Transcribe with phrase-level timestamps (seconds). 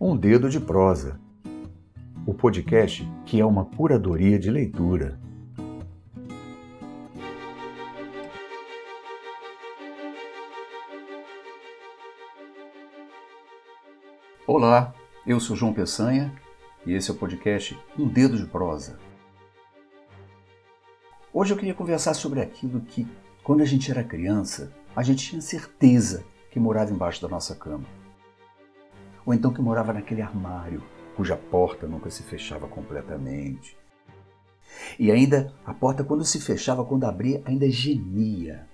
[0.00, 1.18] Um Dedo de Prosa,
[2.24, 5.18] o podcast que é uma curadoria de leitura.
[14.46, 14.94] Olá,
[15.26, 16.32] eu sou João Peçanha
[16.86, 19.00] e esse é o podcast Um Dedo de Prosa.
[21.34, 23.04] Hoje eu queria conversar sobre aquilo que,
[23.42, 27.97] quando a gente era criança, a gente tinha certeza que morava embaixo da nossa cama
[29.28, 30.82] ou então que morava naquele armário
[31.14, 33.76] cuja porta nunca se fechava completamente.
[34.98, 38.66] E ainda a porta, quando se fechava, quando abria, ainda gemia.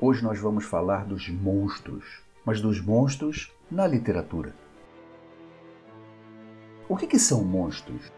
[0.00, 4.54] Hoje nós vamos falar dos monstros, mas dos monstros na literatura.
[6.88, 8.12] O que, que são monstros?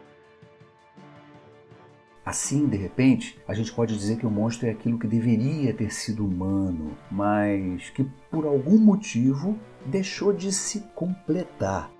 [2.22, 5.90] Assim, de repente, a gente pode dizer que o monstro é aquilo que deveria ter
[5.90, 11.90] sido humano, mas que por algum motivo deixou de se completar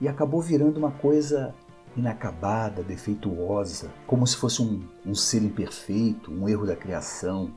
[0.00, 1.54] e acabou virando uma coisa
[1.96, 7.52] inacabada, defeituosa, como se fosse um, um ser imperfeito, um erro da criação.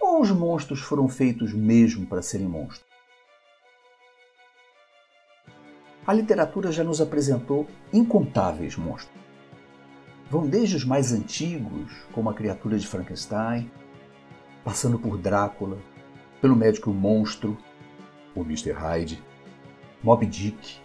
[0.00, 2.92] Ou os monstros foram feitos mesmo para serem monstros?
[6.06, 9.22] A literatura já nos apresentou incontáveis monstros.
[10.28, 13.70] Vão desde os mais antigos, como a criatura de Frankenstein,
[14.64, 15.78] passando por Drácula,
[16.44, 17.56] pelo médico monstro,
[18.34, 18.72] o Mr.
[18.72, 19.22] Hyde,
[20.02, 20.76] Moby Dick,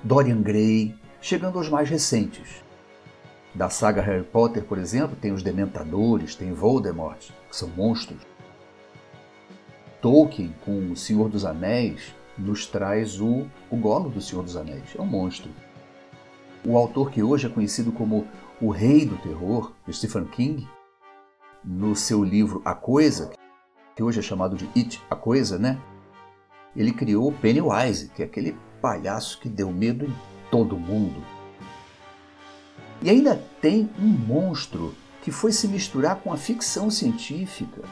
[0.00, 2.62] Dorian Gray, chegando aos mais recentes.
[3.52, 7.18] Da saga Harry Potter, por exemplo, tem os Dementadores, tem Voldemort,
[7.50, 8.20] que são monstros.
[10.00, 14.94] Tolkien, com O Senhor dos Anéis, nos traz o, o Golo do Senhor dos Anéis,
[14.96, 15.50] é um monstro.
[16.64, 18.24] O autor que hoje é conhecido como
[18.62, 20.68] o rei do terror, Stephen King,
[21.64, 23.32] no seu livro A Coisa,
[23.94, 25.78] que hoje é chamado de It, a Coisa, né?
[26.74, 30.14] Ele criou Pennywise, que é aquele palhaço que deu medo em
[30.50, 31.22] todo mundo.
[33.02, 37.82] E ainda tem um monstro que foi se misturar com a ficção científica.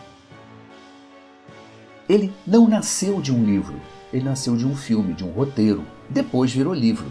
[2.09, 3.79] Ele não nasceu de um livro,
[4.13, 5.85] ele nasceu de um filme, de um roteiro.
[6.09, 7.11] Depois virou livro.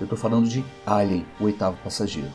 [0.00, 2.32] Eu estou falando de Alien, o oitavo passageiro.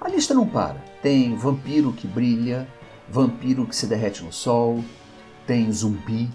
[0.00, 0.91] A lista não para.
[1.02, 2.68] Tem vampiro que brilha,
[3.08, 4.84] vampiro que se derrete no sol,
[5.44, 6.30] tem zumbi,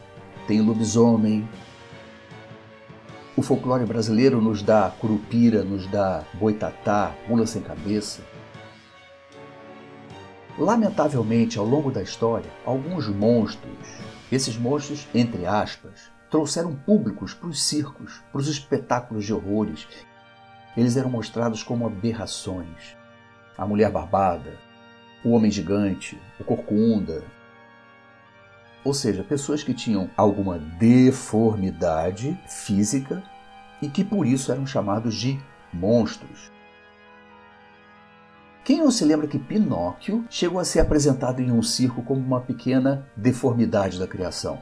[0.46, 1.48] tem lobisomem.
[3.38, 8.22] O folclore brasileiro nos dá curupira, nos dá boitatá, mula sem cabeça.
[10.60, 13.72] Lamentavelmente, ao longo da história, alguns monstros,
[14.30, 19.88] esses monstros, entre aspas, trouxeram públicos para os circos, para os espetáculos de horrores.
[20.76, 22.98] Eles eram mostrados como aberrações.
[23.58, 24.58] A mulher barbada,
[25.24, 27.24] o homem gigante, o corcunda.
[28.84, 33.24] Ou seja, pessoas que tinham alguma deformidade física
[33.82, 35.40] e que por isso eram chamados de
[35.74, 36.52] monstros.
[38.64, 42.42] Quem não se lembra que Pinóquio chegou a ser apresentado em um circo como uma
[42.42, 44.62] pequena deformidade da criação?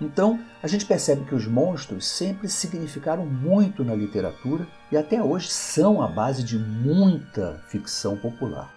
[0.00, 5.48] Então, a gente percebe que os monstros sempre significaram muito na literatura e até hoje
[5.48, 8.74] são a base de muita ficção popular.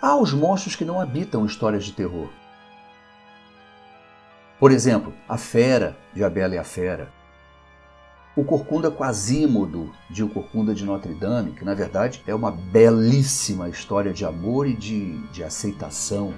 [0.00, 2.28] Há os monstros que não habitam histórias de terror.
[4.58, 7.10] Por exemplo, a Fera, de A Bela e a Fera.
[8.36, 13.68] O Corcunda Quasímodo, de O Corcunda de Notre Dame, que na verdade é uma belíssima
[13.68, 16.34] história de amor e de, de aceitação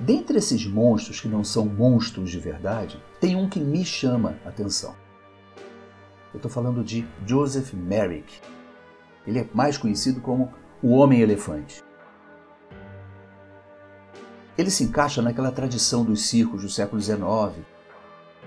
[0.00, 4.48] Dentre esses monstros que não são monstros de verdade, tem um que me chama a
[4.48, 4.94] atenção.
[6.32, 8.40] Eu estou falando de Joseph Merrick.
[9.26, 11.82] Ele é mais conhecido como o Homem-Elefante.
[14.56, 17.64] Ele se encaixa naquela tradição dos circos do século XIX,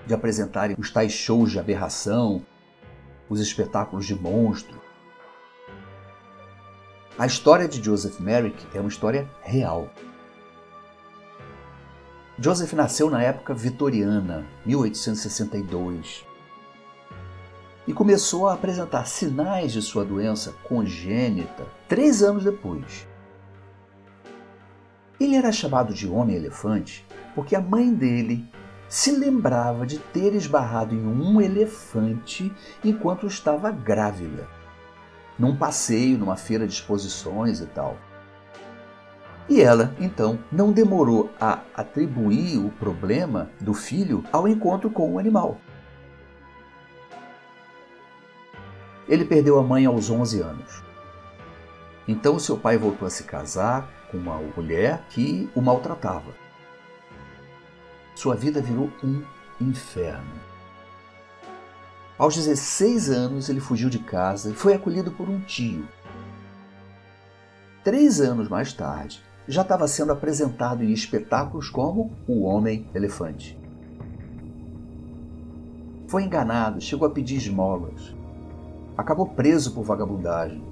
[0.06, 2.44] de apresentarem os tais shows de aberração,
[3.28, 4.80] os espetáculos de monstro.
[7.18, 9.90] A história de Joseph Merrick é uma história real.
[12.38, 16.24] Joseph nasceu na época vitoriana, 1862,
[17.86, 23.06] e começou a apresentar sinais de sua doença congênita três anos depois.
[25.20, 28.48] Ele era chamado de Homem-Elefante porque a mãe dele
[28.88, 32.52] se lembrava de ter esbarrado em um elefante
[32.84, 34.48] enquanto estava grávida,
[35.38, 37.96] num passeio, numa feira de exposições e tal.
[39.48, 45.18] E ela, então, não demorou a atribuir o problema do filho ao encontro com o
[45.18, 45.58] animal.
[49.08, 50.82] Ele perdeu a mãe aos 11 anos.
[52.06, 56.32] Então seu pai voltou a se casar, com uma mulher que o maltratava.
[58.14, 59.22] Sua vida virou um
[59.60, 60.40] inferno.
[62.18, 65.88] Aos 16 anos, ele fugiu de casa e foi acolhido por um tio.
[67.82, 73.58] Três anos mais tarde, já estava sendo apresentado em espetáculos como O Homem-Elefante.
[76.06, 78.14] Foi enganado, chegou a pedir esmolas.
[78.96, 80.62] Acabou preso por vagabundagem.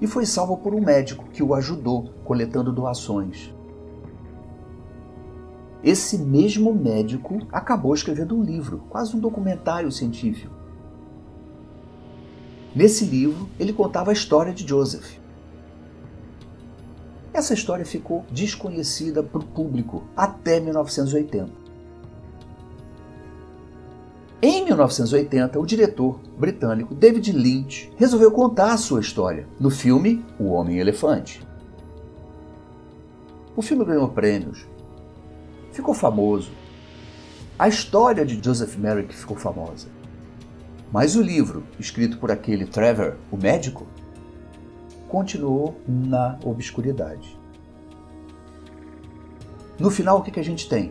[0.00, 3.54] E foi salvo por um médico que o ajudou coletando doações.
[5.84, 10.52] Esse mesmo médico acabou escrevendo um livro, quase um documentário científico.
[12.74, 15.18] Nesse livro, ele contava a história de Joseph.
[17.36, 21.50] Essa história ficou desconhecida para o público até 1980.
[24.40, 30.44] Em 1980, o diretor britânico David Lynch resolveu contar a sua história no filme O
[30.44, 31.46] Homem-Elefante.
[33.54, 34.66] O filme ganhou prêmios,
[35.72, 36.50] ficou famoso.
[37.58, 39.88] A história de Joseph Merrick ficou famosa.
[40.90, 43.86] Mas o livro, escrito por aquele Trevor, o médico,
[45.08, 47.38] continuou na obscuridade.
[49.78, 50.90] No final, o que, a gente tem?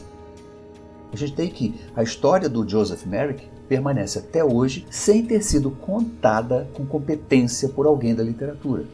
[1.11, 5.71] A gente tem que a história do Joseph Merrick permanece até hoje sem ter sido
[5.71, 8.85] contada com competência por alguém da literatura.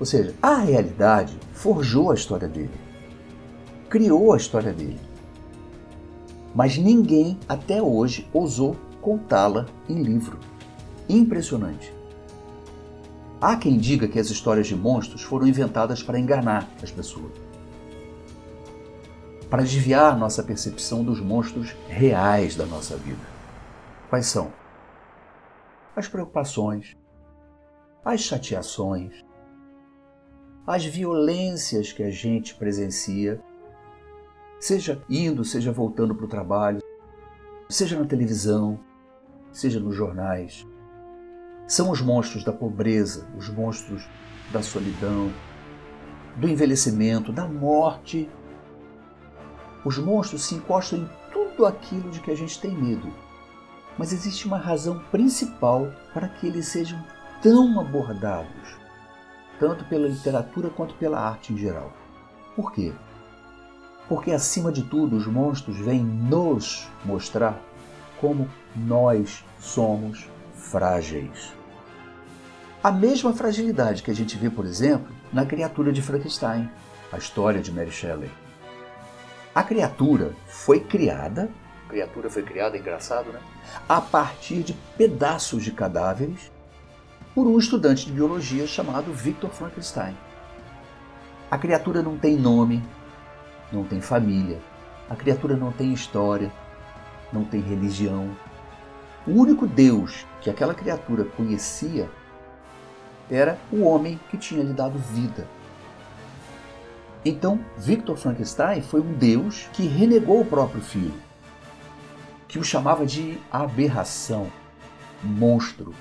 [0.00, 2.84] Ou seja, a realidade forjou a história dele
[3.94, 4.98] criou a história dele.
[6.52, 10.36] Mas ninguém até hoje ousou contá-la em livro.
[11.08, 11.94] Impressionante.
[13.46, 17.30] Há quem diga que as histórias de monstros foram inventadas para enganar as pessoas.
[19.50, 23.20] Para desviar nossa percepção dos monstros reais da nossa vida.
[24.08, 24.50] Quais são?
[25.94, 26.96] As preocupações,
[28.02, 29.22] as chateações,
[30.66, 33.44] as violências que a gente presencia
[34.58, 36.80] seja indo, seja voltando para o trabalho,
[37.68, 38.80] seja na televisão,
[39.52, 40.66] seja nos jornais.
[41.66, 44.06] São os monstros da pobreza, os monstros
[44.52, 45.32] da solidão,
[46.36, 48.28] do envelhecimento, da morte.
[49.84, 53.12] Os monstros se encostam em tudo aquilo de que a gente tem medo.
[53.96, 57.02] Mas existe uma razão principal para que eles sejam
[57.42, 58.76] tão abordados,
[59.58, 61.92] tanto pela literatura quanto pela arte em geral.
[62.56, 62.92] Por quê?
[64.08, 67.58] porque acima de tudo os monstros vêm nos mostrar
[68.20, 70.28] como nós somos
[70.70, 71.52] frágeis.
[72.82, 76.70] A mesma fragilidade que a gente vê, por exemplo, na criatura de Frankenstein,
[77.12, 78.30] a história de Mary Shelley.
[79.54, 81.50] A criatura foi criada,
[81.86, 83.40] a criatura foi criada, engraçado, né?
[83.88, 86.50] A partir de pedaços de cadáveres
[87.34, 90.16] por um estudante de biologia chamado Victor Frankenstein.
[91.50, 92.82] A criatura não tem nome,
[93.72, 94.60] não tem família,
[95.08, 96.50] a criatura não tem história,
[97.32, 98.30] não tem religião.
[99.26, 102.10] O único Deus que aquela criatura conhecia
[103.30, 105.48] era o homem que tinha lhe dado vida.
[107.24, 111.14] Então, Victor Frankenstein foi um Deus que renegou o próprio filho,
[112.46, 114.48] que o chamava de aberração,
[115.22, 115.94] monstro.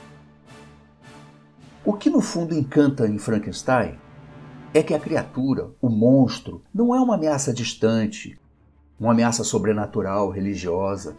[1.85, 3.97] O que no fundo encanta em Frankenstein
[4.73, 8.37] é que a criatura, o monstro, não é uma ameaça distante,
[8.99, 11.15] uma ameaça sobrenatural, religiosa,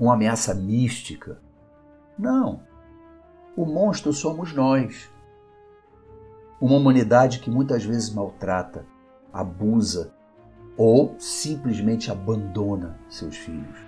[0.00, 1.38] uma ameaça mística.
[2.18, 2.62] Não.
[3.56, 5.08] O monstro somos nós.
[6.60, 8.84] Uma humanidade que muitas vezes maltrata,
[9.32, 10.12] abusa
[10.76, 13.78] ou simplesmente abandona seus filhos.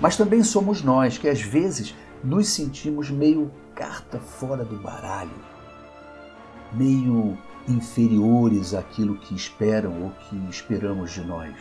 [0.00, 5.54] Mas também somos nós que às vezes nos sentimos meio carta fora do baralho
[6.74, 7.38] meio
[7.68, 11.54] inferiores àquilo que esperam ou que esperamos de nós.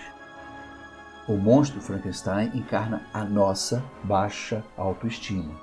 [1.26, 5.54] O monstro Frankenstein encarna a nossa baixa autoestima.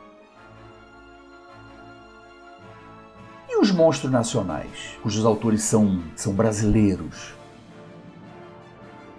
[3.46, 7.34] E os monstros nacionais, cujos autores são, são brasileiros?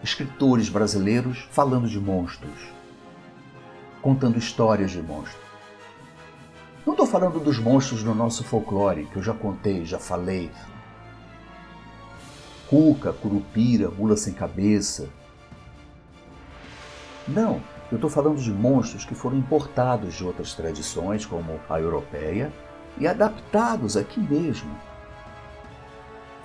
[0.02, 2.72] Escritores brasileiros falando de monstros,
[4.02, 5.46] contando histórias de monstros.
[6.84, 10.50] Não estou falando dos monstros do nosso folclore, que eu já contei, já falei.
[12.68, 15.21] Cuca, curupira, mula sem cabeça.
[17.32, 22.52] Não, eu estou falando de monstros que foram importados de outras tradições, como a europeia,
[22.98, 24.76] e adaptados aqui mesmo.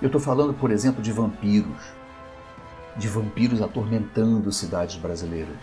[0.01, 1.91] Eu estou falando, por exemplo, de vampiros,
[2.95, 5.57] de vampiros atormentando cidades brasileiras.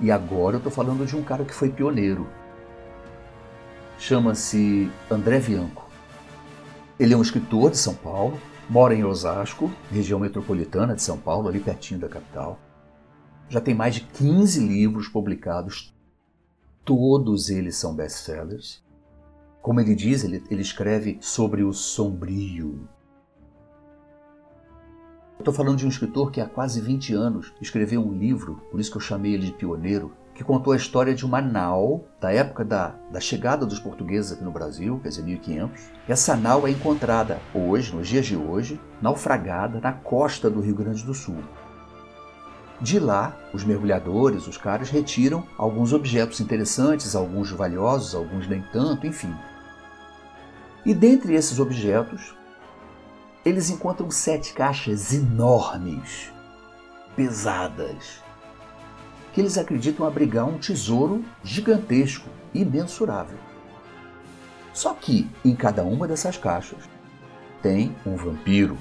[0.00, 2.28] E agora eu estou falando de um cara que foi pioneiro,
[3.98, 5.88] chama-se André Bianco.
[7.00, 8.38] Ele é um escritor de São Paulo,
[8.68, 12.58] mora em Osasco, região metropolitana de São Paulo, ali pertinho da capital.
[13.48, 15.94] Já tem mais de 15 livros publicados,
[16.84, 18.84] todos eles são best-sellers.
[19.62, 22.86] Como ele diz, ele, ele escreve sobre o sombrio.
[25.38, 28.90] Estou falando de um escritor que há quase 20 anos escreveu um livro, por isso
[28.90, 32.64] que eu chamei ele de pioneiro, que contou a história de uma nau da época
[32.64, 35.90] da, da chegada dos portugueses aqui no Brasil, quer dizer, 1500.
[36.06, 41.04] Essa nau é encontrada hoje, nos dias de hoje, naufragada na costa do Rio Grande
[41.04, 41.42] do Sul.
[42.80, 49.06] De lá, os mergulhadores, os caras, retiram alguns objetos interessantes, alguns valiosos, alguns nem tanto,
[49.06, 49.34] enfim.
[50.86, 52.36] E dentre esses objetos,
[53.44, 56.32] eles encontram sete caixas enormes,
[57.16, 58.22] pesadas,
[59.32, 63.38] que eles acreditam abrigar um tesouro gigantesco, imensurável.
[64.72, 66.88] Só que em cada uma dessas caixas
[67.60, 68.78] tem um vampiro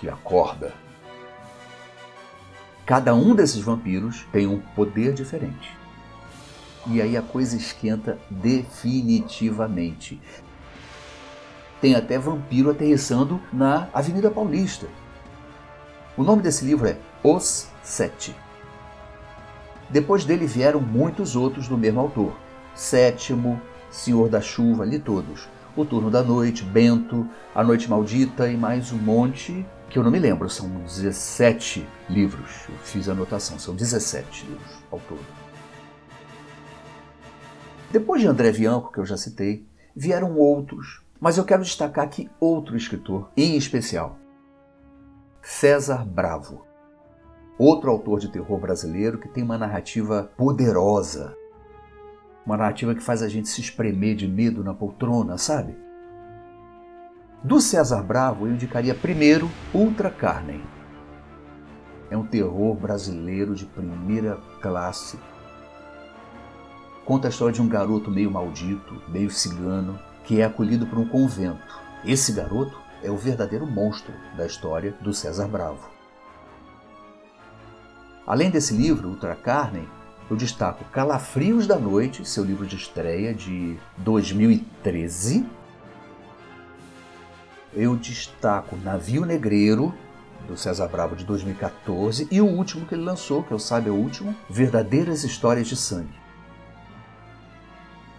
[0.00, 0.81] que acorda.
[2.84, 5.70] Cada um desses vampiros tem um poder diferente.
[6.86, 10.20] E aí a coisa esquenta definitivamente.
[11.80, 14.88] Tem até vampiro aterrissando na Avenida Paulista.
[16.16, 18.34] O nome desse livro é Os Sete.
[19.88, 22.36] Depois dele vieram muitos outros do mesmo autor.
[22.74, 23.60] Sétimo,
[23.90, 25.48] Senhor da Chuva, li todos.
[25.76, 30.10] O Turno da Noite, Bento, A Noite Maldita e mais um monte que eu não
[30.10, 30.48] me lembro.
[30.48, 32.66] São 17 livros.
[32.68, 35.24] Eu fiz a anotação, são 17 livros ao todo.
[37.90, 42.30] Depois de André Bianco, que eu já citei, vieram outros, mas eu quero destacar aqui
[42.40, 44.18] outro escritor em especial.
[45.42, 46.72] César Bravo
[47.58, 51.36] outro autor de terror brasileiro que tem uma narrativa poderosa.
[52.44, 55.76] Uma narrativa que faz a gente se espremer de medo na poltrona, sabe?
[57.44, 60.62] Do César Bravo, eu indicaria primeiro Ultra Carnem.
[62.08, 65.18] É um terror brasileiro de primeira classe.
[67.04, 71.08] Conta a história de um garoto meio maldito, meio cigano, que é acolhido por um
[71.08, 71.80] convento.
[72.04, 75.90] Esse garoto é o verdadeiro monstro da história do César Bravo.
[78.24, 79.88] Além desse livro, Ultra Carne,
[80.30, 85.44] eu destaco Calafrios da Noite, seu livro de estreia de 2013.
[87.74, 89.94] Eu destaco Navio Negreiro,
[90.46, 92.28] do César Bravo, de 2014.
[92.30, 95.76] E o último que ele lançou, que eu saiba é o último, Verdadeiras Histórias de
[95.76, 96.20] Sangue.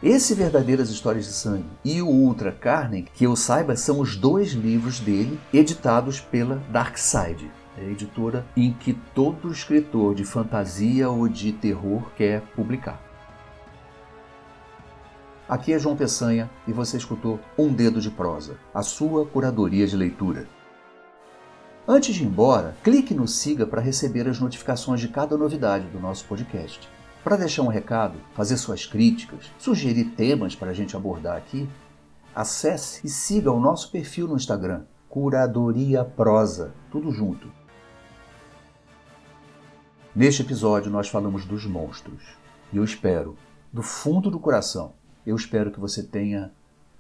[0.02, 4.52] Esse Verdadeiras Histórias de Sangue e o Ultra Carne, que eu saiba, são os dois
[4.52, 11.10] livros dele editados pela Dark Side é a editora em que todo escritor de fantasia
[11.10, 13.02] ou de terror quer publicar.
[15.54, 19.96] Aqui é João Peçanha e você escutou Um Dedo de Prosa, a sua curadoria de
[19.96, 20.48] leitura.
[21.88, 26.00] Antes de ir embora, clique no siga para receber as notificações de cada novidade do
[26.00, 26.90] nosso podcast.
[27.24, 31.70] Para deixar um recado, fazer suas críticas, sugerir temas para a gente abordar aqui,
[32.34, 37.48] acesse e siga o nosso perfil no Instagram, Curadoria Prosa, tudo junto.
[40.16, 42.24] Neste episódio nós falamos dos monstros.
[42.72, 43.38] E eu espero,
[43.72, 44.94] do fundo do coração,
[45.26, 46.52] eu espero que você tenha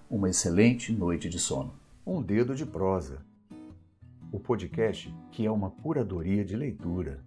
[0.09, 1.73] uma excelente noite de sono.
[2.05, 3.21] Um dedo de prosa.
[4.31, 7.19] O podcast que é uma curadoria de leitura.